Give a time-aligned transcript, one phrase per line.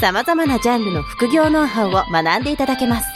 [0.00, 3.08] 様々なジャンルの副業ノウハウを学んでいただけます。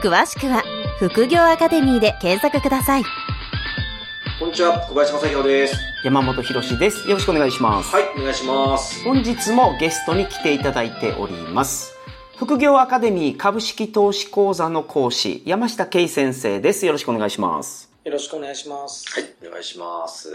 [0.00, 0.62] 詳しくは
[1.00, 3.02] 副業アカデミーで検索ください。
[4.38, 5.76] こんにちは、小林正宏です。
[6.04, 7.08] 山本博史です。
[7.08, 7.92] よろしくお願いします。
[7.92, 9.02] はい、お願いします。
[9.02, 11.96] 本日もゲストに来ていただいております。
[12.36, 16.86] 副業アカデミー株式投資講座の講師、山下圭先生です。
[16.86, 17.90] よろしくお願いします。
[18.04, 19.04] よろしくお願いします。
[19.12, 20.30] はい、お願いします。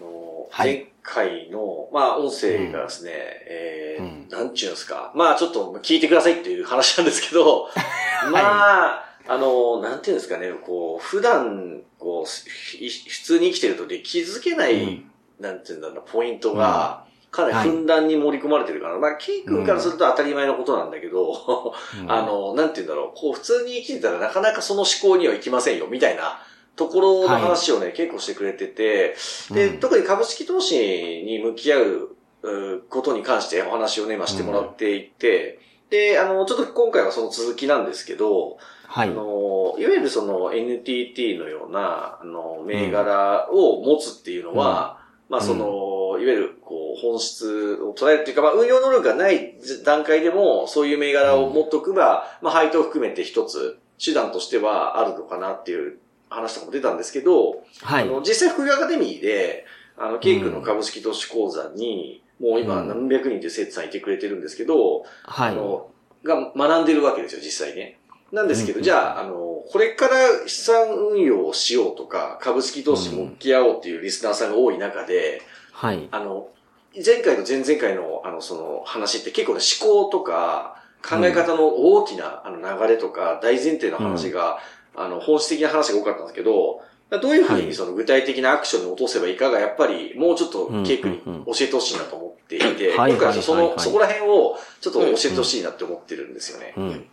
[0.00, 0.74] あのはい。
[0.74, 4.28] 前回の、まあ、音声がですね、えーうん。
[4.30, 5.12] なんちゅうんですか。
[5.14, 7.68] まあ、ちょっと聞いてくださいっていう話なんですけど、
[8.32, 15.10] まあ、あの、なんていうんですかね、こう、普段、こう、ひ普通に生きてるとで気づけない、うん。
[15.40, 18.98] なんていうんだろうな、ポイントが、かなりふんだんに盛り込まれてるかな。
[18.98, 21.74] まあ、ケイ君からすると当たり前のことなんだけど、
[22.06, 26.40] あの、なんて言うんだろう、こう、普通に生きてたらなかなかその思考にはいきませんよ、みたいな
[26.76, 29.16] ところの話をね、結構してくれてて、
[29.50, 29.78] で、うん。
[29.78, 35.58] 特に株式投資に向き合ううことに関してお話をね、今してもらっていて、
[35.90, 39.08] で、あの、ちょっと今回はその続きなんですけど、はい。
[39.08, 55.98] あの、いわゆるその NTT のような、あの、銘柄を持つっていうのは、まあその、いわゆるこう、本質を捉えるっていうか、まあ運用能力がない段階でも、そういう銘柄を持っとくば、まあ配当を含めて一つ、手段としてはあるのかなっていう
[56.30, 58.02] 話とかも出たんですけど、はい。
[58.02, 65.52] あの、実際副業アカデミーで、あの、ケイ君の株式投資講座に、もう今うん何百人って生徒さんいてくれてるんですけど、はい。
[65.52, 65.90] あの、
[66.24, 67.98] が学んでるわけですよ、実際ね。
[68.32, 75.42] なんですけど、うんじゃあ、あの、これから資産運用をしようとか、株式投資に向き合おうっていうリスナーさんが多い中で、
[75.72, 76.08] はい。
[76.10, 76.48] あの、
[76.94, 84.58] 前回と前々回の、あの、その話って結構ね、思考とか、考え方の大きな、あの、流れとか、大前提の話が、
[84.96, 87.64] あの、本質的な話が多かったんですけど、どういうふうはい。
[87.64, 93.68] にその具体的なアクションに落とせばいいかが、やっぱりもうちょっとうんケイ君に教えてほしいなと思っていて、はい今回はその、はい。
[93.68, 96.74] はいはいそこら辺をちょっと教えてほしいなって思ってるんですよね。
[96.76, 97.06] うん。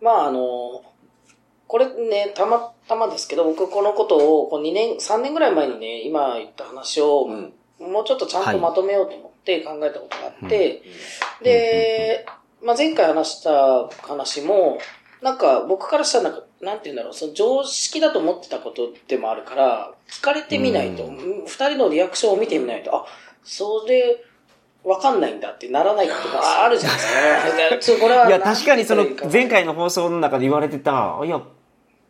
[0.00, 0.82] まああの、
[1.66, 7.52] これね、たまたまですけど、僕このことをこう2年、3年ぐらい前にね、今言った話を、うん。
[7.80, 10.82] もうちょっとちゃんとまとめようと思って考えたことがあって、はい
[11.42, 12.26] で、
[12.62, 14.78] まあ前回話した話も、
[15.22, 21.10] なんか僕からしたらなんか、なんて言うんだろう、その常識だと思ってたことでもあるから、聞かれてみないと、う
[21.46, 23.06] 二人のリアクションを見てみないと、あ、
[23.42, 24.24] それ、
[24.84, 28.06] わかんないんだってならないっていうか、あるじゃないですか。
[28.28, 31.42] いや、確かにその前回の放送の中で言われてた、いや、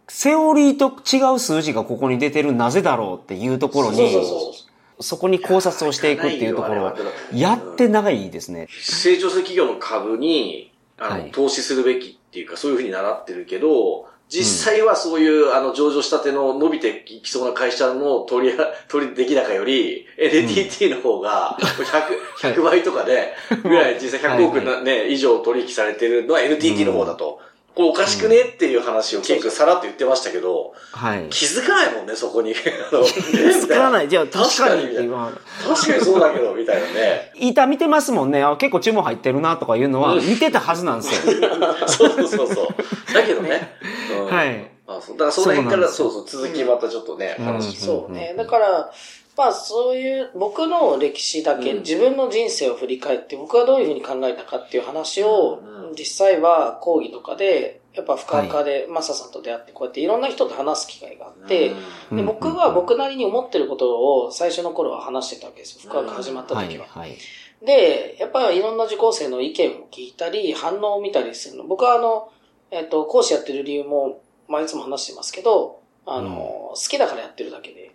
[0.09, 4.69] セオリーと違う数字がここに出てるなぜだろうっていうところに、そうそうそう
[5.01, 6.93] そこに考察をしていくっていうところを
[7.33, 8.67] やってないですね。
[8.83, 11.31] 成長する企業の株に、あの、はい。
[11.31, 18.59] 投資するべきっていうか、そういうふうに習ってるけど、実際はそういう、あの、上場したての伸びていきそうな会社の取り、
[18.89, 21.57] 取り出来高より、NTT の方が、
[22.39, 27.41] 100、100倍とかで、ぐらい実際100億な、ね、以上取引されてるのは NTT の方だと。
[27.79, 28.41] これおかしくね？
[28.41, 31.29] っていう話を結構さらっと言ってましたけど、はい。
[31.31, 32.53] 気づかないもんね、そこに。
[32.93, 34.09] あの作らない。
[34.09, 37.31] じゃあ確かに確かにそうだけど、みたいなね。
[37.37, 38.43] 板見てますもんね。
[38.43, 41.35] あ結構注文入ってるなとかいうのは見てたはずなんですよ。
[41.87, 43.15] そうそうそうそう。
[43.15, 43.77] だけどね。
[44.11, 44.71] うんはい。
[44.89, 47.87] あそうだからその辺から、そそううそう、続きまたちょっとね、うん話して。
[47.87, 48.35] そうね。
[48.37, 48.91] だから、
[49.39, 61.73] まあそういう僕の歴史だけ、うん自分の人生を振り返って僕はどういうふうに考えたかっていう話を、うん実際は講義とかで、やっぱ深々でマサさんと出会ってこうやっていろんな人と話す機会があって、
[62.11, 65.91] うんで僕は僕なりに思ってることを最初の頃は話してたわけですよ。
[65.91, 66.69] 深く始まったはい。
[66.69, 66.87] 時は。
[66.87, 67.17] はい。
[67.65, 71.65] で、やっぱりいろんな受講生の意見を聞いたり、反応を見たりするの。
[71.65, 72.31] 僕はあの、
[72.71, 77.93] えっ、と、講師やってる理由も、まあいつも話してますけど、あの、好きだからやってるだけで、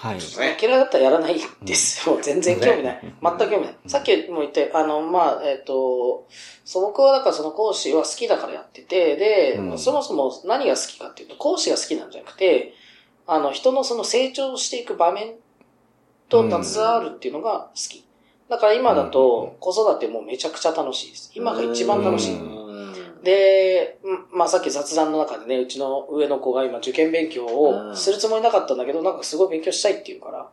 [0.00, 0.16] はい。
[0.16, 2.18] ね嫌いだったらやらないですよ。
[2.22, 3.00] 全然興味ない。
[3.02, 3.76] 全く興味ない。
[3.86, 6.26] さっきも言って、あの、まあ、えっ、と、
[6.64, 12.72] そう、僕はだからその講師は好きだからやってて、で、うんそもそも何が好きかっていうと、講師が好きなんじゃなくて、
[13.26, 15.34] あの、人のその成長していく場面
[16.30, 18.06] と携わるっていうのが好き。
[18.48, 21.30] だから今だと子育てもめちゃくちゃ楽しいです。
[21.34, 22.59] 今が一番楽しい。
[23.20, 30.48] うんで、うんまあさっき雑談の中でね、うちの上の子が今受験勉強をするつもりなかったんだけど、なんかすごい勉強したいって言うから、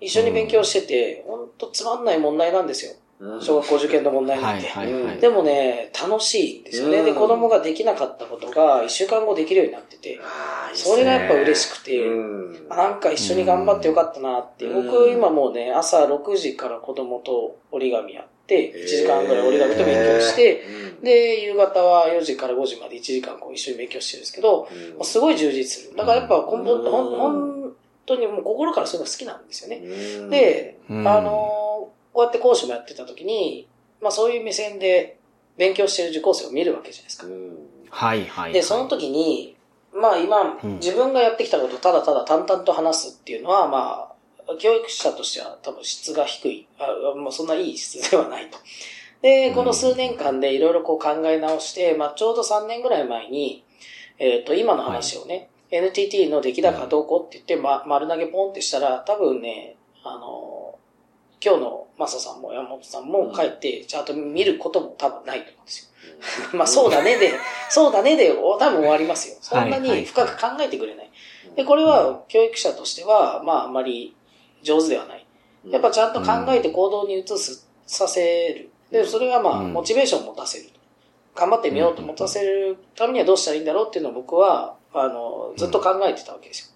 [0.00, 2.92] 一緒に勉強してて、ほんとつまんない問題なんですよ。
[2.92, 4.68] うん小学校受験の問題なんて。
[4.68, 5.16] はいはいはい。
[5.18, 7.02] でもね、楽しいんですよね。
[7.02, 10.20] で、うん子供ができなかったことが一週間後できるようになってて、
[10.74, 14.66] それがやっぱ嬉しくて、うんなんか一緒に頑張ってよかったなって。
[14.66, 25.96] うん僕今もうね、朝6時から子供と折り紙やって、1時間ぐらい折り紙と勉強して、うんで、夕方は4時から5時まで1時間こう一緒に勉強してるんですけど、うんまあすごい充実する。
[25.96, 27.72] だからやっぱ根本、本
[28.06, 29.76] 当にもう心からそういうの好きなんですよね。
[29.76, 31.66] うんで、うんあのー
[32.16, 33.68] こうやって講師もやってた時に、
[34.00, 35.18] まあそういう目線で
[35.58, 37.30] 勉強してる受講生を見るわけじゃないですかう。
[37.30, 37.58] ん
[37.90, 38.52] はいはい。
[38.54, 39.54] で、その時に、
[39.92, 44.15] まあ今、うん自分がやってきたことをただただ淡々と話すっていうのは、まあ、
[44.58, 46.68] 教育者としては多分質が低い。
[46.78, 48.58] あもうそんないい質ではないと。
[49.22, 53.64] で、この数年間でいろいろこう考え直して、まあちょうど3年ぐらい前に、
[54.18, 60.78] えっ、と、今の話をね、NTT の出来高どうこうって言って、ま、丸投げポンってしたら、多分ね、あの、
[61.44, 65.92] 今日のマサさんも山本さんも帰って、ちゃんと見ることも多分ないと思うんです
[66.52, 66.56] よ。
[66.56, 67.32] まあそうだねで、
[67.68, 69.36] そうだねで、お多分終わりますよ。
[69.40, 71.10] そんなに深く考えてくれない。
[71.56, 74.14] で、これは教育者としては、まああんまり
[74.66, 75.26] 上手ではない。
[75.68, 78.70] やっぱちゃんと考えて行動に移す、させる。
[78.90, 80.66] で、それがまあ、うんモチベーションを持たせる。
[81.34, 86.74] 頑張ってみようと持たせるためにはどうしたらいいんだろうっていうのを僕は、あの、ずっと考えてたわけです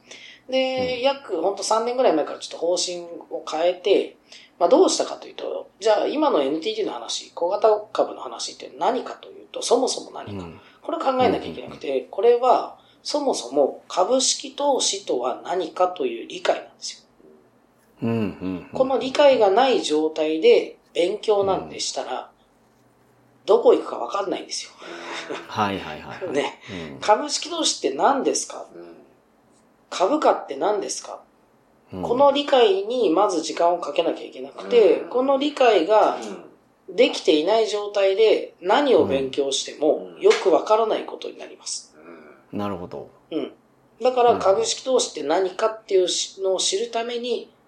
[0.49, 0.53] よ。
[0.53, 2.99] で、約ほんと3年ぐらい前からちょっと方針
[3.31, 4.17] を変えて、
[4.59, 10.45] まあどうしたかというと、じゃあ今の NTT の話、小型株の話って何かというと、そもそも何か。
[10.45, 17.10] うんこれを考えなきゃいけなくて、これはそもそも株式投資とは何かという理解なんですよ。
[18.03, 18.69] うんうん。
[18.73, 22.31] この理解がない状態で勉強なんでしたら、
[23.47, 24.71] どこ行くかわかんないんですよ。
[25.49, 26.33] はいはいはい。
[26.33, 26.61] ね。
[26.93, 28.67] うん株式投資って何ですか？
[29.91, 31.23] 株価って何ですか、
[31.93, 36.19] うんこの理解にまず時間をかけなきゃいけなくて、この理解が
[36.89, 41.97] できていない状態で何を勉強してもうんよくわからないことになります。
[42.53, 43.11] なるほど。
[43.33, 43.53] うん。
[44.01, 46.07] だから株式投資って何かっていう
[46.45, 47.60] のを知るためにうん。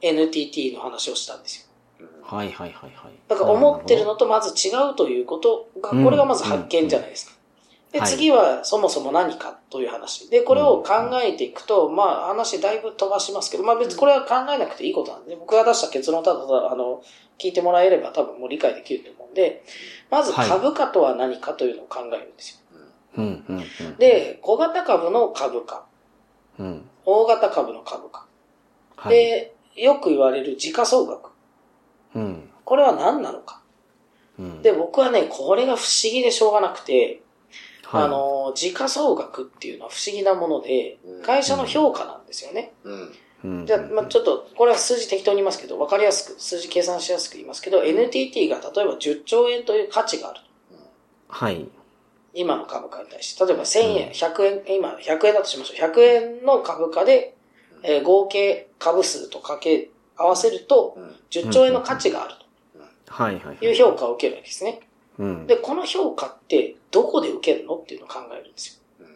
[0.00, 2.06] NTT の話をしたんですよ。
[2.22, 3.12] はいはいはいはい。
[3.28, 7.32] だから思ってるのとまず違うということが、うんこれがまず発見じゃないですか。
[7.92, 10.30] で、はい次はそもそも何かという話。
[10.30, 17.02] で、これを考えていくと、まあ話だいぶ飛ばしますけど、まあ別にこれは考えなくていいことなんで、僕が出した結論をただただ、あの、
[17.38, 19.64] 聞いてもらえれば多分もう理解できると思うんで、
[20.10, 22.60] まず株価とは何かというのを考えるんですよ。
[23.98, 25.84] で、小型株の株価、
[26.58, 26.88] うん。
[27.04, 28.26] 大型株の株価。
[29.00, 29.14] はい。
[29.14, 31.30] で、よく言われる時価総額。
[32.14, 32.50] うん。
[32.64, 33.62] これは何なのか。
[34.38, 34.62] うん。
[34.62, 37.22] で、僕はね、これが不思議でしょうがなくて、
[37.84, 42.72] はいあ、の、時価総額っていうのは不思議なものでうん、会社の評価なんですよね。
[42.84, 43.12] うん
[43.64, 50.40] じゃあ、まあ、ちょっと、これは数字適当に言いますけど、わかりやすく、数字計算しやすく言いますけど、NTT が例えば10兆円という価値がある。
[51.26, 51.66] はい。
[52.34, 53.46] 今の株価に対して。
[53.46, 55.90] 例えば1000円、100円、今100円だとしましょう。
[55.90, 57.34] 100円の株価で、
[57.82, 60.98] えー合計株数とかけ、合わせると、
[61.30, 62.34] 10兆円の価値がある
[63.10, 63.56] はいはい。
[63.56, 64.80] という評価を受けるわけですね。
[65.18, 65.46] うん。
[65.46, 69.06] で、この評価ってどこで受けるのっていうのを考えるんですよ。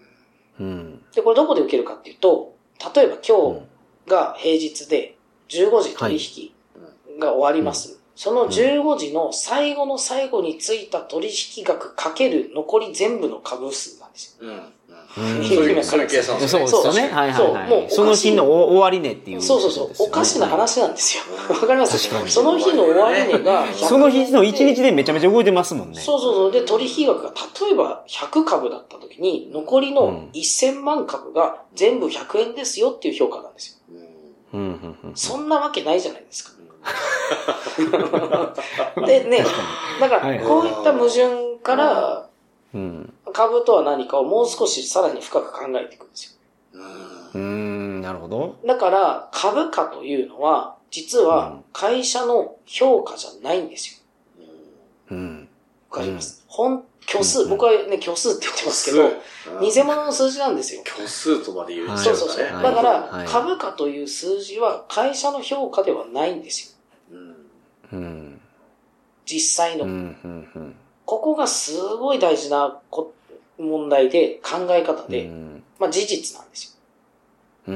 [0.61, 1.05] うん。
[1.15, 2.55] で、これどこで受けるかっていうと、
[2.95, 3.61] 例えば今
[4.07, 5.17] 日が平日で
[5.49, 8.01] 15時取引が終わります。
[8.17, 14.49] その15時の最後の最後についた取引額かける残り全部の株数なんですよ。
[14.49, 14.63] うん
[15.15, 17.03] そういう、そういう計算そうですよね。
[17.03, 17.87] はいはいそうもうはい。
[17.91, 19.43] その日のお終わり値っていう。
[19.43, 20.09] そうそうそう。
[20.09, 20.49] おかしな。
[20.49, 21.23] 話なんですよ。
[21.55, 22.09] わかります？
[22.09, 22.95] 確かにその日の終
[23.33, 26.01] 値が100 その日の一日でめちゃめちゃ動いてますもんね。
[26.01, 26.53] そうそうそう。
[26.53, 33.97] で、取引額が例えば100株だった時に、残りのうん1000万株が全部100円ですよっていう評価なんですよ。
[34.55, 35.13] うんうんうん。
[35.15, 36.53] そんなわけないじゃないですか。
[39.07, 39.45] でね、
[40.01, 42.27] だかはいらこういった矛盾から
[42.75, 43.13] うん。
[43.33, 46.39] 株とは何かをもう少しさらに深く考えていくんです
[46.75, 46.81] よ。
[47.35, 48.57] うーん、なるほど。
[48.65, 54.03] だから株価というのは実は会社の評価じゃないんです
[54.39, 54.45] よ。
[55.11, 55.49] うん。
[55.91, 56.45] わかります？
[56.47, 59.11] 本、虚数、うん僕はね、虚数って言ってますけど、
[59.61, 60.83] 偽物の数字なんですよ。
[60.87, 62.45] 虚数とまで言っちそうそうそう。
[62.45, 66.74] だから、はい株価という数字は会社の評価ではないんですよ。
[69.25, 70.15] 実際の。
[71.05, 73.13] ここがすごい大事なこ
[73.59, 75.63] 問題で、考え方で、うん。
[75.79, 76.79] まあ事実なんです
[77.67, 77.75] よ。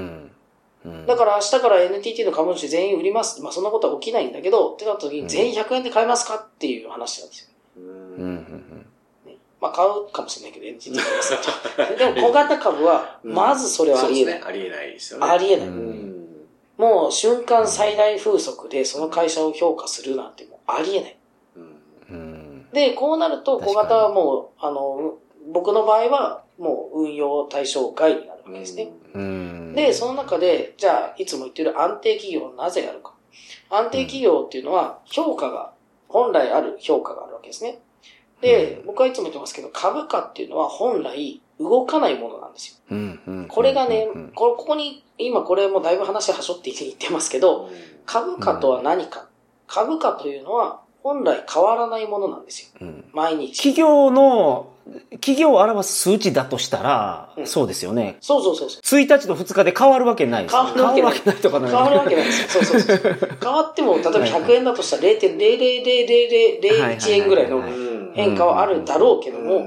[1.07, 3.43] だから明日から NTT の株主全員売ります。
[3.43, 7.49] まあそんなことは起きないんだけど、ってなった時に全員100円で買えますかっていう話なんですよ。
[9.61, 14.43] まあ買うかもしれないけど、NTT の株主でも小型株は、まずそれはありえない。
[14.43, 15.27] ありえないですよね。
[15.27, 15.69] ありえない。
[16.79, 21.19] もう瞬間最大風速でその会社を評価するなんてもうありえない。
[22.73, 25.19] で、こうなると小型はもう、あの、
[25.53, 28.91] 僕の場合はもう運用対象外になるわけですね。
[29.15, 29.75] うん。
[29.75, 33.15] で、その中で、じゃあ、いつも言ってる安定企業をなぜやるか。
[33.71, 35.73] 安定企業っていうのは、評価が、
[36.09, 37.81] 本来ある評価があるわけですね。
[38.41, 43.47] で、僕はいつも言ってますけど、株価っていうのは本来動かないものなんですよ。
[43.49, 47.71] これがねここに、今これもだいぶ話はしょって言ってますけど、
[48.07, 49.27] 株価とは何か。
[49.67, 52.69] 株価というのは、本来変わらないものなんですよ。
[52.81, 53.57] うん毎日。
[53.57, 54.69] 企業の、
[55.13, 58.17] 企業を表す数値だとしたら、うんそうですよね。
[58.21, 58.81] そうそうそうそう。
[59.01, 62.65] 1日と2日で変わるわけないですよ変わるわけない変わるわけないとか変わるわけないですよ。
[62.65, 63.13] そうそうそう。
[63.43, 67.63] 変わっても、例えば100円だとしたら0.0000001円ぐらいの
[68.15, 69.63] 変化はあるだろうけども、は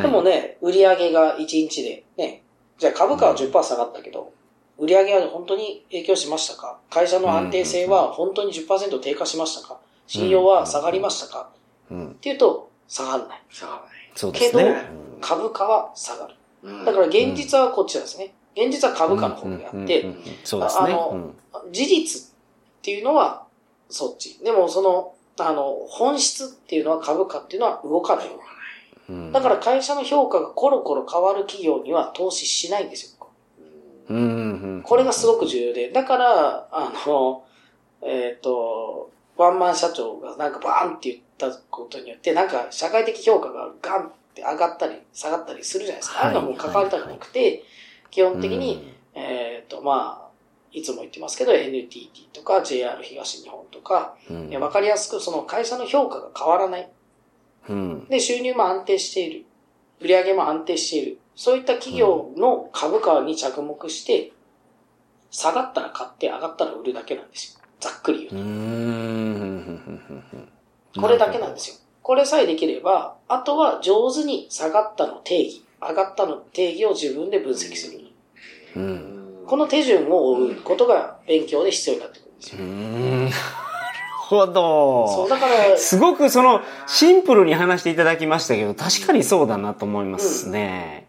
[0.00, 2.42] いでもね、売り上げが1日で、ね、
[2.78, 4.32] じゃあ株価は10%下がったけど、
[4.78, 6.78] 売り上げは本当に影響しましたか？
[6.90, 9.78] 会社の安定性は本当に10%低下しましたか？
[10.06, 11.50] 信用は下がりましたか？
[11.90, 13.42] うんっていうと、下がらない。
[13.50, 13.90] 下がらない。
[14.14, 14.62] そうですね。
[14.62, 14.74] けど
[15.20, 16.84] 株価は下がる。
[16.84, 18.34] だから現実はこっちなんですね。
[18.56, 20.06] 現実は株価の方であって。
[20.52, 21.32] あの
[21.70, 22.34] 事実っ
[22.82, 23.46] ていうのは
[23.88, 24.38] そっち。
[24.44, 28.26] でもその、あの、本質っていうのは株価っていうのは動かない。
[29.08, 33.15] うんだから会社の評価がコロコロ変わる企業には投資しないんですよ。
[34.82, 37.44] これがすごく重要で、だから、あの、
[38.02, 46.22] えっ、と、ワンマン社長がなんかバーンって言ったことによって、なんか社会的評価がガンって上がったり下がったりするじゃないですか。
[46.22, 47.64] ああいうのはもう関わりたくなくて、
[48.10, 50.26] 基本的に、えっ、と、まあ、
[50.72, 56.88] いつも言ってますけど、NTT とか JR 東日本とか、うんわかりやすくその会社の評価が変わらない。
[57.68, 59.46] うんで、収入も安定している。
[60.00, 61.18] 売上も安定している。
[61.36, 64.32] そういった企業の株価に着目して、
[65.30, 67.60] 下がったら買って上がったら売るだけなんですよ。
[67.78, 68.42] ざっくり言う
[70.94, 71.00] と。
[71.00, 71.76] これだけなんですよ。
[72.02, 78.00] これさえできれば、あとは上手に下がったの定義、上がったの定義を自分で分析する。
[78.76, 79.16] うん
[79.46, 82.58] この手順を追うことが勉強で必要になってくるんですよ。
[84.18, 85.28] ほそう、ど。
[85.28, 91.06] だから、すごくその、シンプルに話していただきましたけど、確かにそうだなと思いますね。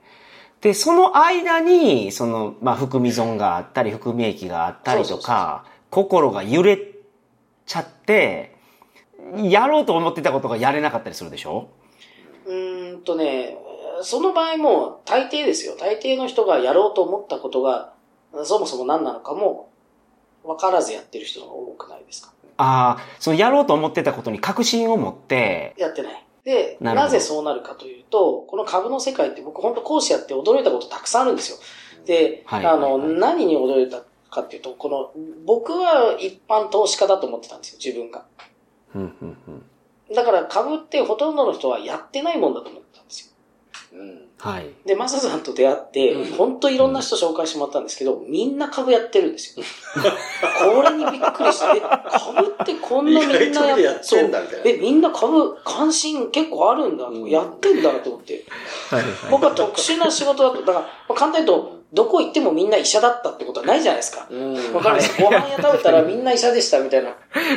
[0.61, 6.79] で、その間に、その、まあ、含み損があったり、含み益があったりとか、心が揺れ
[7.65, 8.55] ちゃって、
[9.35, 11.69] やろうと思ってたことがやれなかったりするでしょ？
[12.45, 13.57] うーんとね、
[14.01, 15.75] その場合も大抵ですよ。
[15.77, 17.93] 大抵の人がやろうと思ったことが、
[18.43, 19.69] そもそも何なのかも、
[20.43, 22.31] 分からずやってる人が多くないですか？
[22.57, 26.25] ああ、そのやろうと思ってたことに確信を持って、やってない。
[26.47, 31.57] で、なぜそうなるかというと、この株の世界って僕本当講師やって驚いたことたくさんあるんですよ。
[32.05, 34.01] で、はいあの、何に驚いた
[34.31, 35.11] かっていうと、この、
[35.45, 38.23] 僕は一般投資家だと思ってたんですよ、自分が。
[40.15, 42.86] だから株ってほとんどの人はやってないもんだと思って。
[43.97, 44.21] うん。
[44.39, 44.67] はい。
[44.85, 49.65] で、マサさんと出会ってうん、本当いろんな人紹介してもらったんですけど、みんな株やってるんですよ。
[50.75, 58.45] これにびっくりして、え株ってこんなみんなやってんだみたいなえ、みんな株関心結構あるんだやってんだなと思って。
[59.31, 64.27] 僕は特殊な仕事だと、だから、まあ簡単に言うと、どこ行ってもみんな医者だったってことはないじゃないですか。
[64.29, 64.97] うんわかる？
[64.97, 67.11] んですご飯屋食べたらみんな医者でしたみたいな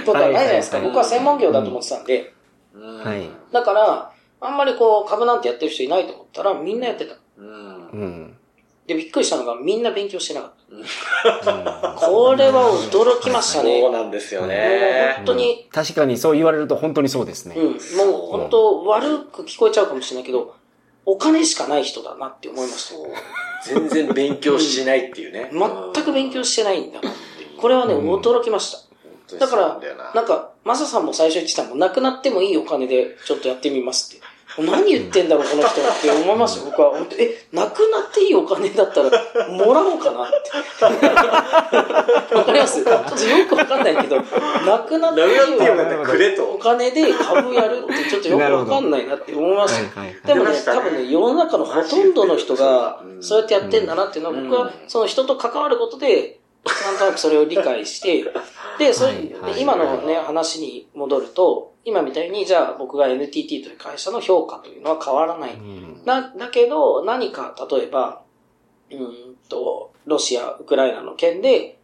[0.06, 0.80] ことはないじゃないですか。
[0.80, 2.32] 僕は専門業だと思ってたんで。
[2.74, 7.14] うんはいだから、あんまりこう、株なんてやってる人いないと思ったら、みんなやってた。
[7.38, 8.36] うんうん。
[8.86, 11.96] で、びっくりしたのが、みんな勉強してなかっうんた。
[12.00, 13.80] これは驚きましたね。
[13.80, 15.22] そうもうなんですよ本ね。
[15.26, 17.54] 当に、確かにそう言われると本当にそうですね。
[17.56, 17.76] うん、もう
[18.30, 20.54] 本当悪く聞こえちゃうかもしれないけど、
[21.04, 23.06] お金しかない人だなって思いましたよ。
[23.64, 25.50] 全然勉強しないっていうね。
[25.94, 27.18] 全く勉強してないんだなって。
[27.60, 28.78] これはね、うん驚きました。
[29.30, 29.80] 当にだから
[30.14, 34.24] なんか、マサさんも最初言ってたもん、なくなってもいいお金でちょっとやってみますって。
[34.58, 36.90] 何言ってんだろう、この人って思いますよ、僕は。
[36.90, 39.08] 本当え、なくなっていいお金だったら、
[39.48, 42.34] もらおうかなって。
[42.34, 42.82] わかります？
[42.84, 44.22] ちょっとよくわかんないけど、な
[44.80, 45.38] くなっていい
[46.40, 46.58] おと。
[46.58, 50.00] 金で株やるってちょっとよくわかんないなって思いました。
[50.00, 58.24] はいはいでもね、多分ね、世の中のほとんどの人がう、んそうやってやってんだなっていうのは、僕はうん、その人と関わることで、なんとなくそれを理解して、
[58.80, 59.54] で、それはいはい。
[59.54, 65.54] で今のね、話に戻ると、今みたいに、じゃあ僕が NTT という会社の評価というのは変わらない。
[65.54, 66.02] うん。
[66.04, 68.22] な、だけど、何か、例えば、
[68.90, 71.78] うーんと、ロシア、ウクライナの件で、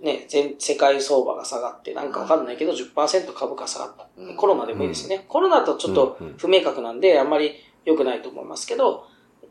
[0.00, 4.08] ね、全、世界相場が下がって、なんかわかんないけど、10%株価下がった。
[4.16, 4.36] うん。
[4.36, 5.24] コロナでもいいですね。
[5.28, 6.34] コロナとちょっとうんうん。
[6.38, 7.52] 不明確なんで、あんまり
[7.84, 9.06] 良くないと思いますけど、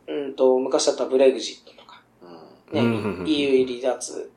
[0.07, 2.01] うんと、昔だったらブレグジットとか、
[2.71, 3.27] ね、うんうんうん。
[3.27, 4.31] EU 離脱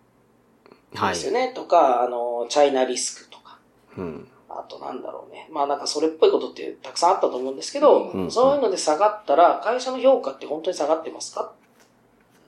[0.92, 1.52] ですよね。
[1.54, 3.58] とか、あの、チャイナリスクとか。
[3.96, 4.28] うん。
[4.48, 5.48] あとなんだろうね。
[5.50, 11.52] まあなんかそれっぽいことってたくさんあったと思うんですけど、うんそういうので下がったら、会社の評価って本当に下がってますか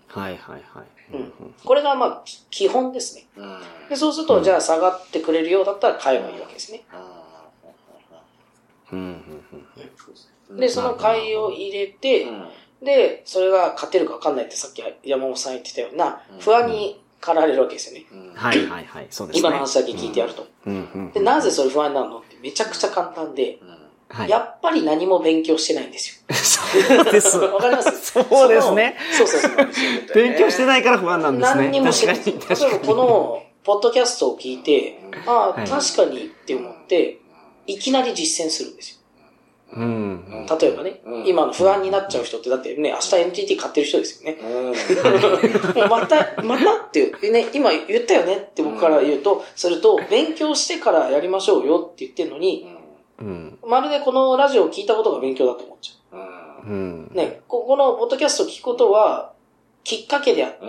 [0.08, 1.16] はいはいはい。
[1.16, 1.54] うん。
[1.64, 3.26] これがまあ、き基本ですね。
[3.36, 3.60] うん。
[3.88, 6.84] で、そうすると、じゃあ下がってくれるようだったら買えばいいわけですね。
[8.92, 9.44] うんうん
[10.50, 12.26] うんで、その買いを入れて、
[12.82, 18.04] で、それが勝てるか分かんないってさっき山本さん言ってたような、不安に駆られるわけですよね。
[18.34, 19.06] はいはいはい。
[19.08, 19.40] そうですね。
[19.40, 20.46] 今の話だけ聞いてやると。
[21.14, 23.58] で、なぜそれ不安になるのってめちゃくちゃ簡単で、
[24.10, 24.28] はい。
[24.28, 27.36] やっぱり何も勉強してないんですそうです。
[27.38, 27.54] よ。
[27.54, 28.12] わかります？
[28.12, 28.96] そうですね。
[29.16, 29.54] そうそうそう。
[30.14, 31.62] 勉強してないから不安なんですね。
[31.62, 32.16] 何にもしてない。
[32.24, 37.18] 例えばかこの、ポッドキャストを聞いて、ああ、はい確かにって思って、
[37.66, 38.98] いきなり実践するんですよ。
[39.76, 39.84] に。
[39.84, 40.46] うん。
[40.46, 44.38] 例えばね、うん今の不安になっちゃう人って、だってね、明日 NTT 買ってる人ですよね。
[44.40, 44.72] うん。
[45.74, 52.66] もうまた、またって、ね、今言ったよねって僕から言うと、すると、勉強してからやりましょうよって言ってるのに、
[53.20, 53.58] うん。
[53.66, 56.04] まるでこのラジオを聞いたことが勉強だと思っちゃう。
[57.14, 59.32] ね、ここのポッドキャストを聞くことは、
[59.82, 60.66] きっかけであって、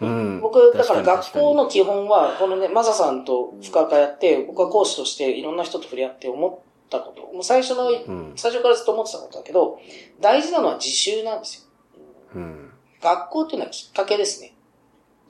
[0.00, 0.40] うん。
[0.40, 8.32] 僕、だから確学校の基本は、このね、マサさんと深川やって、僕は講師としていろんな人と触れ合って思ったこと、もう最初の、うん。
[8.36, 9.80] 最初からずっと思ってたことだけど、
[10.20, 12.00] 大事なのは自習なんですよ。
[12.36, 12.70] うん。
[13.00, 14.54] 学校っていうのはきっかけですね。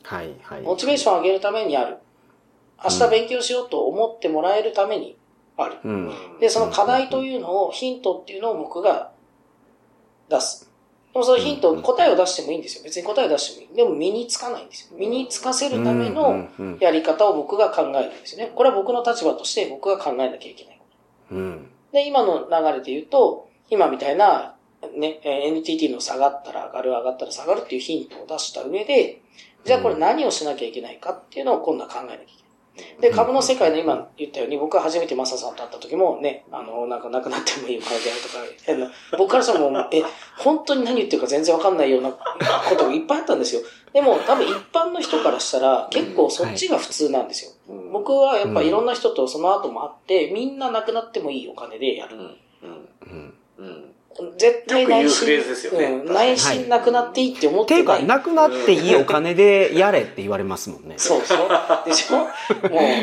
[0.03, 0.63] はいはい。
[0.63, 1.99] モチベーションを上げるためにある。
[2.83, 5.17] 明日勉強しようと思ってもらえるために
[5.57, 5.79] ある。
[5.85, 6.13] うん。
[6.41, 9.13] で、その課題というのを、ヒントっていうのを僕が
[10.29, 10.71] 出す。
[11.13, 12.85] でもそのヒント、答えを出してもいいんですよ。
[12.85, 13.77] 別に答えを出してもいい。
[13.77, 14.99] でも身につかないんですよ。
[14.99, 16.49] 身につかせるためうの
[16.81, 18.53] やり方を僕が考えるんですよね。
[18.55, 20.81] これは僕の立場として僕が考えなきゃいけない。
[21.31, 21.71] うん。
[21.93, 24.55] で、今の流れで言うと、今みたいな、
[24.97, 29.21] ね、えー NTT の下がったら上がる、上がったら下がるっていうヒントを出した上で、
[29.65, 32.44] じゃあこれ何をしなきゃいけないかっていうのを今度は考えなきゃいけない。
[33.01, 40.03] で、株の世界の今言ったように、僕は初めてマサさんと会った時もね、あの、なんかなくなってもいいお金であるとか、変な、僕からしたらもう、え、
[40.39, 42.19] 本当に何言ってるか全然わかんないようなこ
[42.77, 43.63] とがいっぱいあったんですよ。
[43.93, 47.53] でも多分一般の人からしたら結構そっちが普通なんですよ。
[47.93, 52.17] 僕はやっぱいろんな人とその後も会って、みんななくなってもいいお金でやる。
[52.17, 53.35] うん。
[53.59, 53.94] うん。
[54.37, 58.09] 絶対内よく言うフレーズ心、ですよねうん、内心なくなっていいって思っっていうか、てない。
[58.09, 60.95] なくなっていいお金でやれって言われますもんね。
[60.99, 61.49] そうでしょ
[61.85, 62.17] でしょ？
[62.19, 62.29] も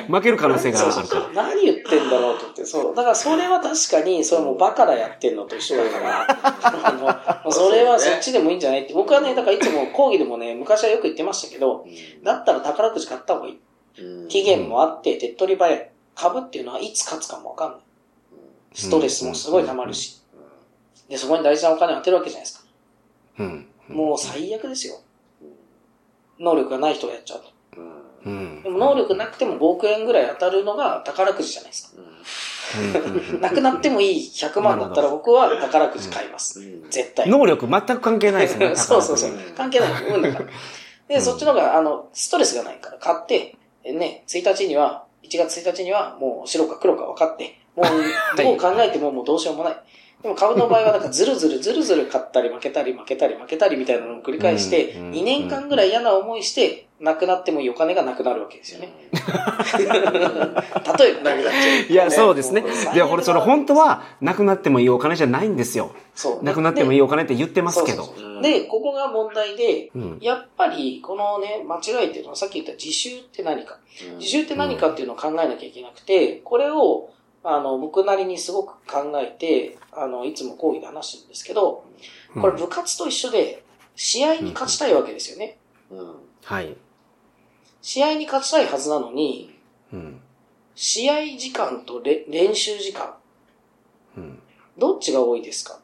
[0.09, 1.43] う、負ける可能性があるそうそうから。
[1.43, 2.65] 何言ってんだろうと思って。
[2.65, 2.95] そう。
[2.95, 8.93] だからそれは確かに、それもバカらやってんのと一緒だから、あの、 それはそっちでもいいんじゃないって。
[8.93, 11.85] 僕はね、だからいつも講義でもね、昔はよく言ってましたけど、
[12.23, 13.59] だったら宝くじ買った方がいい。
[14.29, 15.89] 期限もあって、手っ取り早い。
[16.15, 17.79] 株っていうのはいつ勝つかもわかんない。
[18.73, 20.20] ストレスもすごい溜まるし。
[21.11, 22.65] で、そこに大事なお金を当てるわけじゃないですか。
[23.39, 23.67] うん。
[23.89, 25.01] もう最悪ですよ。
[26.39, 27.81] 能力がない人がやっちゃうと。
[28.25, 28.69] うんで。
[28.69, 32.01] も能力なくても5億円ぐらい当たるのが宝くじじゃないですか。
[33.41, 36.61] なくなってもいい100万だったら僕は宝くじ買います。
[36.89, 37.27] 絶対。
[37.27, 38.73] 能力全く関係ないですね。
[38.77, 39.31] そうそうそう。
[39.57, 39.89] 関係ない。
[40.07, 40.45] 運だから。
[41.09, 47.85] で、そっちの方が、あの、ストレスがないから買って、えね、1日には、1月1日にはもう白か黒か分かって、もう、
[48.41, 49.77] どう考えてももうどうしようもない。
[50.21, 58.93] でも株の場合はなんかずるずるずるずる買ったり負けたり負けたり負けたりみたいなのを繰り返して、うん2年間ぐらい嫌な思いして、なくなってもいいお金がなくなるわけですよね。
[59.77, 60.09] 例えばね。
[60.11, 60.43] なくなっ
[60.93, 62.87] ちゃいや、そうですねもう最。
[62.89, 65.91] 悪いや、これ、それ本当は、なくなってもいいお金じゃないんですよ。
[66.13, 66.43] そう。
[66.43, 73.79] なくなってもいいいお金って言ってますけどで、ここが問題で、うんやっぱり、このね、間違いっていうのは、さっき言った自習って何か。
[74.17, 77.09] 自習って何かっていうのを考えなきゃいけなくて、これを、
[77.43, 81.83] あの、僕なりにすごく考えて、あの、いつも講義で話してるんですけど、
[82.39, 83.63] これ部活と一緒で、
[83.95, 85.57] 試合に勝ちたいわけですよね。
[86.43, 86.75] はい。
[87.81, 89.53] 試合に勝ちたいはずなのに、
[89.91, 90.21] うん。
[90.75, 93.15] 試合時間とれ練習時間、
[94.17, 94.39] うん。
[94.77, 95.79] どっちが多いですか？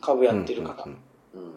[0.00, 0.84] 株やってる方。
[0.84, 0.96] うん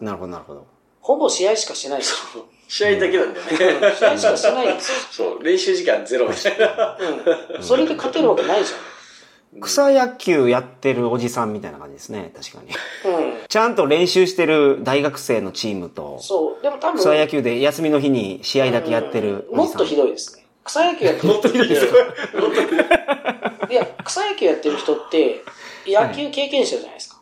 [0.00, 0.66] なるほど、なるほど。
[1.00, 2.44] ほぼ試合しかしてないですよ。
[2.68, 3.96] 試合だけなんだよね。
[3.96, 5.24] 試合しかしてないんですよ。
[5.30, 6.98] そう、練習時間ゼロみたいな。
[7.56, 7.62] うん。
[7.62, 8.72] それで勝てるわけないじ
[9.60, 12.68] 草野球やってるおじさんみたいな感じですね、確かに。
[12.68, 13.46] うん。
[13.48, 16.62] ちゃんと練習してる大学生のチームと、そう。
[16.62, 19.56] でも多分、草野球で休みの日に試合だけやってるおじさん。
[19.56, 20.46] もっとひどいですね。
[20.64, 21.92] 草野球やってるもっとひどいですよ。
[23.70, 25.42] いや、草野球やってる人って、
[25.86, 27.20] 野球経験者じゃないですか。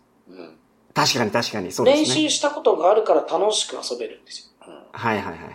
[0.92, 2.08] 確かに確かに、そうですね。
[2.08, 4.66] 練習したことがあるから楽しく遊べるんですよ。
[4.92, 5.48] はいはいはいはい。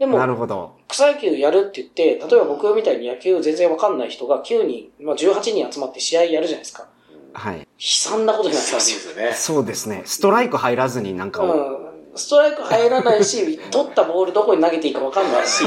[0.00, 0.76] でもなるほど。
[0.88, 6.88] 草野球やるって言って、例えば僕みたいに野球全然わかんない人が9人、まあ、18人集まって試合やるじゃないですか。
[7.34, 7.58] はい。
[7.58, 8.96] 悲惨なことになってそうますよ。
[8.96, 9.32] ですよね。
[9.34, 10.02] そうですね。
[10.06, 12.18] ストライク入らずになんかを、うん。
[12.18, 15.64] ストライク入らないし、 取ったボールどこに投げていいか分かんないし、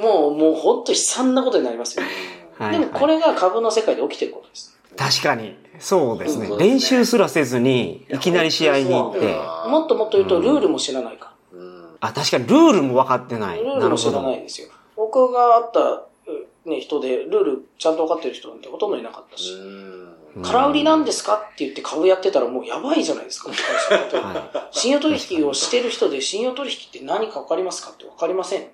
[0.00, 2.04] もう、もう本当悲惨なことになりますよ。
[2.58, 4.74] はいでもこれが株の世界で起きてることです。
[4.96, 5.56] 確かに。
[5.78, 9.36] そうですねすね練習すらせずに、いきなり試合に行って。
[9.68, 11.31] もっともっと言うと、ルールも知らないかうん
[12.02, 13.54] あ、確かにルールも分かってなら。
[13.54, 13.58] い。
[13.58, 14.68] ルールも知らないんですよ。
[14.96, 15.80] 僕が会った、
[16.66, 19.54] うね、人で、ルールちゃんと分かってる人なんてほとんどいなかったし。
[19.54, 20.08] うん
[20.42, 23.50] 空売りなんですかって言って株やってたらもうやばいじゃないですか。
[23.50, 28.62] は信用 取引をしてる人で信用取引って何か分かりますかって分かりません。
[28.62, 28.64] い。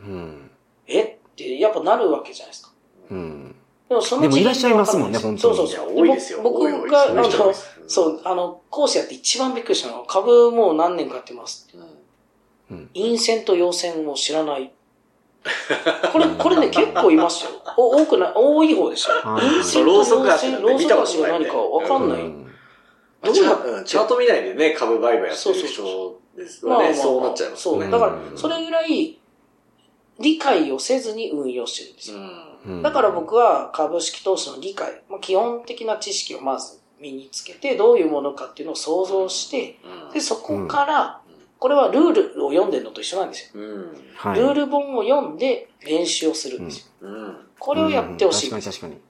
[0.00, 0.50] うん。
[0.86, 1.02] え？
[1.02, 2.70] ってやっぱなるわけじゃないですか。
[3.10, 3.54] うん。
[3.90, 7.54] でもそのでもいらっしゃいますもんね次元が分かんない本当にいや多いですよ僕が、あの
[7.88, 11.78] そうあの、講師やって一番びっくりしたのは、株もう何年かやってますって。
[12.94, 14.72] 陰線と陽線を知らない。
[16.12, 17.50] これ、これね、結構いますよ。
[17.76, 19.28] お多くない、多い方でしょ。
[19.28, 20.22] はい陰線と陽線、
[20.62, 22.20] ローソク足が何かわかんない。
[22.20, 22.46] うん
[23.22, 23.68] どうやって？
[23.68, 26.94] うんチャート見ないでね、株売買やってそうそうる人ですよね。
[26.94, 27.78] そうなっちゃいますそう。
[27.80, 27.90] よね。
[27.90, 29.18] だから、それぐらい、
[30.18, 32.18] 理解をせずに運用してるんですよ。
[32.18, 32.20] う
[32.72, 41.19] んだから僕は株式投資の理解、まあ、基本的な知識をまず身につけて、どういうものかっていうのを想像して、うんで、そこから、
[41.60, 43.62] これはルールを読んでるのと一緒なんですよ。
[43.62, 43.92] うん。
[44.16, 47.08] はいルール本を読んで練習をするんですよ。
[47.08, 47.36] うん。
[47.58, 48.50] これをやってほしい。
[48.50, 49.00] 確かに確かに。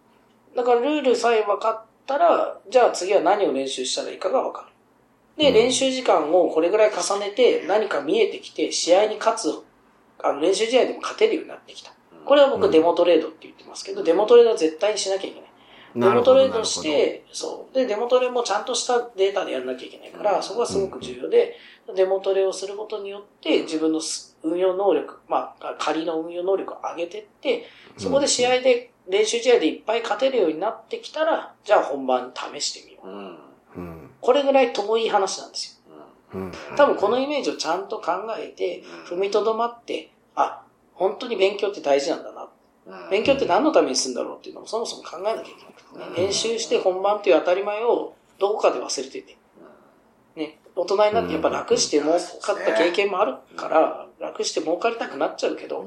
[0.56, 5.42] だからルールさえ分かったら、じゃあ次は何を練習したらいいかが分かる。
[5.42, 9.62] で、うん練習時間をこれぐらい重ねて何か見えてきて、試合に勝つ、
[10.18, 11.92] あの練習試合でも勝てるようになってきた。
[12.24, 15.49] これは僕うんデモトレードって言ってますけど、デモトレードは絶対にしなきゃいけない。
[15.94, 17.74] デモトレードして、そう。
[17.74, 21.56] で、デモトレもちゃんとしたデータでやらなきゃいけないから、そこはすごく重要で、
[21.94, 33.06] デモトレをすることによって、自分のす運用能力、まあ、仮の運用能力を上げてって、そこで試合で、練習試合でいっぱい勝てるようになってきたら、じゃあ本番試してみよう。
[34.20, 35.94] これぐらい遠い話なんですよ。
[36.34, 36.52] うん。
[36.76, 40.62] 多分このイメージをちゃんと考えて、踏みとどまって、あ、
[40.94, 42.48] 本当に勉強って大事なんだな。
[43.10, 46.26] 勉強って何のためにするんだろうっていうのもそもそも考えなきゃいけなくてね。
[46.26, 49.36] 練習して本番っていう当たり前をどこかで忘れてて。
[50.36, 55.84] ね、大人になってやっぱ楽して儲かった経験もあるから、楽して儲かりたくなっちゃうけど、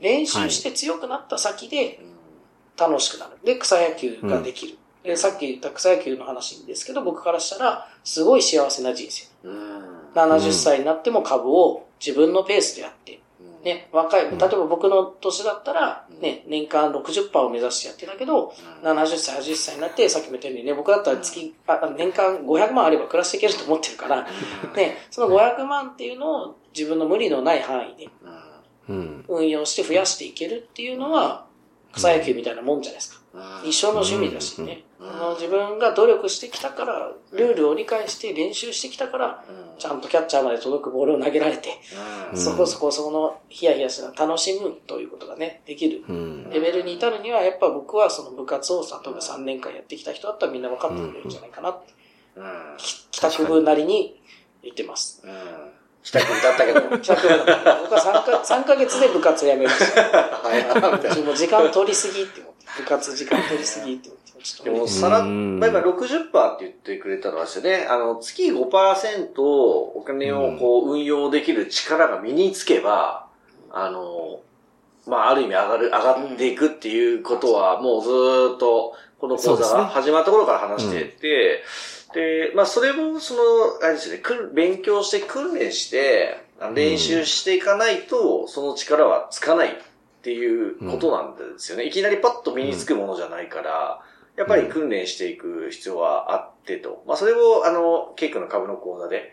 [0.00, 2.00] 練習して強くなった先で
[2.78, 3.32] 楽しくなる。
[3.44, 4.78] で、草野球ができる。
[5.02, 9.26] でさっき言った草野球の話ですけど、僕からしたら、すごい幸せな人生。
[10.14, 13.20] 70歳になっても株を自分のペースでやって、
[13.66, 24.22] ね、若い、例えば僕の年だったら、ね、年間60%を目指してやってたけど、70歳、80歳になって、さっきも言ったようにね、僕だったら月、あ年間500万あれば暮らしていけると思ってるから、
[24.76, 28.08] ね、その500万っていうのを自分の無理のない範囲で
[28.88, 29.24] うん。
[29.26, 31.46] 運用して増やしていけるっていうのは、
[31.92, 33.20] 草野球みたいなもんじゃないですか。
[33.64, 34.84] 一生の趣味だしね。
[34.98, 39.44] あの自分が努力してきたから、ルールを理解して練習してきたから、
[39.78, 41.78] ちゃんとキャッチャーまで届くボールを投げられて、
[42.32, 46.50] うんそこそこそこのヒヤヒヤしながら楽しむということがね、できるうん。
[46.50, 51.92] レベルに至るには、やっぱ僕はその部活を例えば3年間やってきた人だったらみんな分かってくれるんじゃないかなって、
[52.78, 54.20] き帰宅部なりに
[54.62, 55.22] 言ってます。
[56.02, 56.80] 北区だったけど。
[56.98, 60.02] 帰宅部だった僕は3か ,3 ヶ月で部活を辞めました。
[60.42, 61.36] はい。
[61.36, 73.26] 時間取りすぎって思って、部活時間取りすぎって思って、ちょっとでも、さら、うんまあ今60%って言ってくれたのはですよね、あの、月5%お金をこう運用できる力が身につけば、
[73.70, 74.40] あの、
[75.06, 81.64] まあある意味上がる、上がっていくっていうことは、もうずーっと、この講座が始まった頃から話してて、
[82.14, 83.40] で、まあそれもその、
[83.82, 84.22] あれですよね、
[84.54, 89.76] 勉強して訓練して、練習していかないと、その力はつかない
[90.26, 91.86] っていうことなんですよね。
[91.86, 94.02] いきなりパッと身につくものじゃないから、
[94.36, 97.04] やっぱり訓練していく必要はあってと。
[97.06, 99.30] まあ、それを、あの、ケイ君の株の講座で、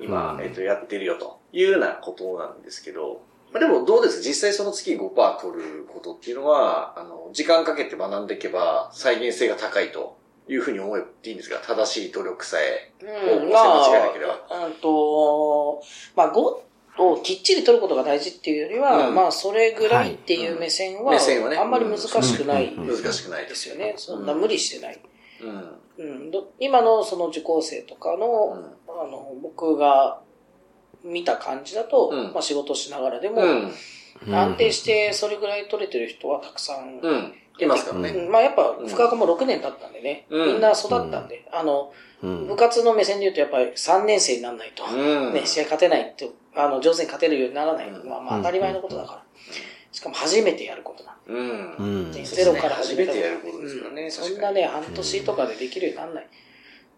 [0.00, 4.22] 今、うんえっと、やってるよというようなことなんですけど、まあ、でもどうです？
[4.22, 10.18] 実際その月5%取ることっていうのは、あの、時間かけて学んでいけば再現性が高いと
[10.48, 12.92] いうふうに思っていいんですが、正しい努力さえ。
[13.00, 15.80] うん、方ま向性間違えなければあ、うんと、
[16.16, 19.14] まあ、5をきっちり取ることが大事っていうよりは、うん。
[19.14, 21.56] まあ、それぐらいっていう目線は、目線はね。
[21.56, 22.86] あんまり難しくないうん。
[22.86, 23.94] 難しくないでですよね。
[23.96, 25.00] そんな無理してない。
[25.98, 26.30] うん。
[26.60, 28.26] 今のその受講生とかの、
[28.86, 29.00] うん。
[29.00, 30.20] あの、僕が
[31.02, 32.32] 見た感じだと、うん。
[32.32, 33.72] まあ、仕事しながらでも、うん。
[34.34, 37.34] 安定してそれぐらい取れてる人はたくさんうん。
[37.60, 38.10] いますからね。
[38.10, 38.32] うん。
[38.32, 40.46] まあやっぱ、深川も6年経ったんでね、うん。
[40.54, 42.48] みんな育ったんで、あの、うん。
[42.48, 45.34] 部活の目線で言うとやっぱり3年生にならないと、うん。
[45.34, 47.88] ね、試合勝てないって、あの、上手に勝てるようにならない。
[47.88, 48.08] うん。
[48.08, 49.22] まあまあ当たり前のことだから。
[49.92, 51.74] しかも初めてやることなん。
[51.78, 52.12] うん。
[52.12, 56.28] ゼロから始めた初めてやることですからねそんなね、半年とかでできるようにならない。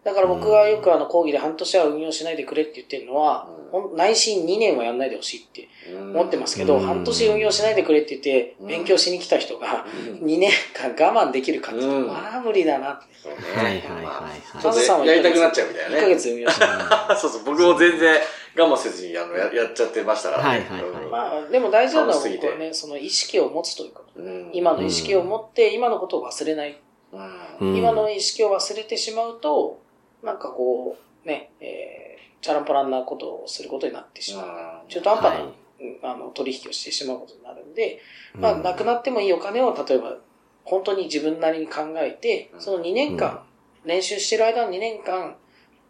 [0.03, 3.47] だから僕がよくあの講義で半年は運用しないでくれって言ってるのは、
[3.95, 6.85] 内心2年はやんないでほしいって思ってますけど、うん。
[6.85, 9.85] 半年運用しないでくれって言って、勉強しに来た人が
[10.23, 12.07] 2年間我慢できるかっていうと、うん。
[12.07, 13.05] まあ無理だなって。
[13.21, 13.37] そうね。
[13.55, 14.61] はいはいはいはい。
[14.61, 16.01] ちょっとやりたくなっちゃうみたい1なね。
[16.01, 16.69] ヶ月運用しない。
[17.19, 18.15] そうそう、僕も全然
[18.57, 20.49] 我慢せずにあのややっちゃってましたからね。
[20.49, 21.03] はいはいはい。
[21.03, 21.11] うん。
[21.11, 22.23] まあ、でも大事なのは
[22.57, 24.49] ね、その意識を持つというか、うん。
[24.53, 26.81] 今の意識を持って、今のことを忘れない。
[27.13, 27.69] うん。
[27.69, 29.79] うん今の意識を忘れてしまうと、
[30.23, 34.45] なんかこう、ね、えー、チャランポランなことをすることになってしまう。
[34.89, 35.41] 中途半端な、はい。
[35.43, 35.53] うん
[36.01, 37.99] あの取引をしてしまうことになるんで、
[38.33, 40.17] まあ、なくなってもいいお金を、例えば、
[40.63, 43.43] 本当に自分なりに考えて、その2年間、
[43.85, 45.35] 練習してる間の2年間、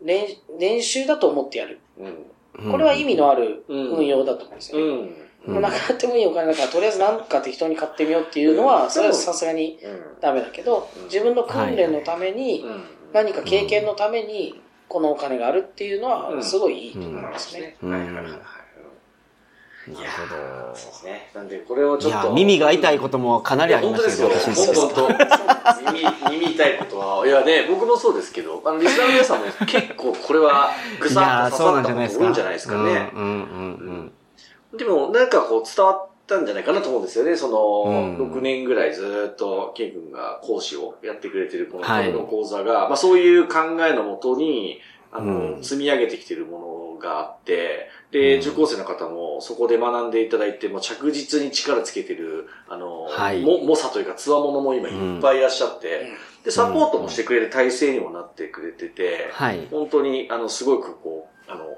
[0.02, 0.28] 練
[0.60, 1.80] 練習だと思ってやる。
[1.98, 2.26] うんうん
[2.72, 3.90] これは意味のあるうん。
[3.98, 4.84] 運用だと思うんですよね。
[4.84, 5.16] うん。
[5.48, 5.54] うん。
[5.54, 8.68] もうなくなってもいいお金だから、とりあえず何か適当に買ってみようっていうのうん。
[8.68, 10.22] は、それはさすがにうん。
[10.22, 12.84] ダメだけどうん、自分の訓練のために、うん。
[13.14, 16.44] 何か経験のために、このお金があるっていうのは、うん。
[16.44, 17.78] すごいいいと思いますね。
[17.82, 18.26] はいはいはい。
[19.94, 21.30] なるほそうですね。
[21.34, 22.28] なんで、これをちょっと。
[22.28, 24.30] や、耳が痛いこともかなりありましたですよ。
[24.30, 25.92] けど、私も本当本当。
[25.94, 32.84] 耳、耳痛いことは、いやね、僕もそうですけど、あの、リスナーの皆さんも結構これは、ぐいさっと刺さったこと多いなんじゃないですか。
[32.84, 33.12] ね。
[33.14, 33.34] うんうんう
[33.94, 34.12] ん
[34.78, 37.38] でも、なんかこう伝わったんじゃないかなと思うんですよね。
[37.38, 46.68] その、うん6年ぐらいずっと、ケイ君が講師をやってくれてるこのはいこの講座が、まあそういう考えのもとに、あの、うん積み上げてきてるもの
[47.00, 48.42] があって、で、うん。
[48.42, 53.42] 受講生の方もそこで学んでいただいて、もう着実に力つけてる、あの、はい。
[53.42, 56.08] も、猛者というか、つわものも今いっぱいいらっしゃって、
[56.44, 59.68] で、サポートもしてくれる体制にもなってくれてて、はい。
[59.70, 61.17] 本当に、あの、すごくこう、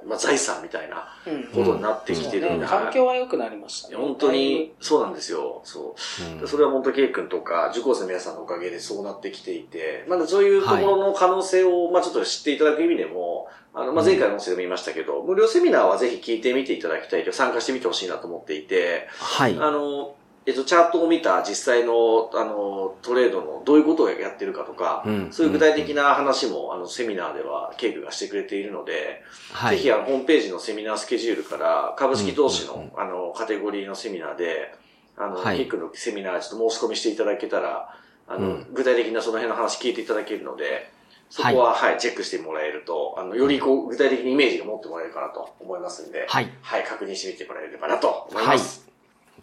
[0.09, 1.43] まあ、財産みたいなうん。
[1.45, 3.95] ことになってきてるんで、ね環境は良くなりましたね。
[3.95, 5.61] 本当に、そうなんですよ。
[5.63, 6.41] そう。
[6.41, 19.55] うんそれは本当、ケイ君とか、受講生の皆さんのおかげでそうなってきていて、まだそういうところの可能性を、まあちょっと知っていただく意味でも、あの、まあ前回の音声でも言いましたけど、無料セミナーはぜひ聞いてみていただきたいと、参加してみてほしいなと思っていて、はい。
[19.59, 20.15] あの、
[20.49, 29.21] えっと、チャートを見た実際の、あの、トレードのどういうことをやってるかとか、うんそういう具体的な話も、あの、セミナーでは、ケイ君がしてくれているので、
[29.53, 29.77] はい。
[29.77, 34.73] ぜひあのホームページのセミナースケジュールから株式投資の、あのカテゴリーのセミナーで、
[35.17, 37.95] あの、はいキックのセミナーちょっと申し込みしていただけたら、
[38.27, 40.89] あの、うん具体的なその辺の話聞いていただけるので、
[41.29, 46.49] そこは、はい、チェックしてもらえると、あの、よりこう、具体的にイメージが持ってもらえるかなと思いますんで、はい。
[46.63, 48.88] はい、確認してみてもらえればなと思いはいます。。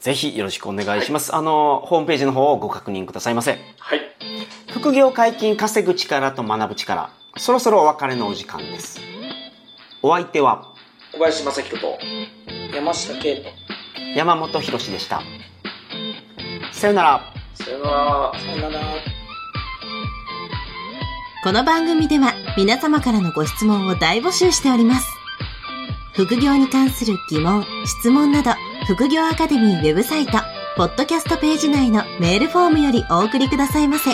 [0.01, 1.35] ぜひよろしくお願いします。
[1.35, 3.59] あの、ホームページの方をご確認くださいませ。
[3.79, 4.01] はい。
[4.71, 7.11] 副業解禁稼ぐ力と学ぶ力。
[7.37, 9.01] そろそろお別れのお時間です。
[10.03, 10.73] お相手は？
[11.13, 11.99] 小林正宏と、
[12.75, 13.51] 山下圭と。
[14.15, 15.23] 山本博史でした。
[16.73, 17.33] さよなら。
[17.55, 18.33] さよなら。
[18.39, 18.85] さよなら。
[21.43, 25.07] この番組では皆様からのご質問を大募集しております。
[26.15, 28.51] 副業に関する疑問、質問など、
[28.87, 30.39] 副業アカデミーウェブサイト、
[30.77, 34.13] ポッドキャストページ内のメールフォームよりお送りくださいませ。